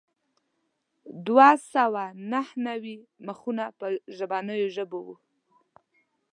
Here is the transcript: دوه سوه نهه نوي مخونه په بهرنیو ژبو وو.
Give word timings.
دوه 1.27 1.49
سوه 1.73 2.03
نهه 2.31 2.51
نوي 2.67 2.95
مخونه 3.25 3.65
په 3.77 3.85
بهرنیو 4.29 4.67
ژبو 4.75 4.99
وو. 5.05 5.15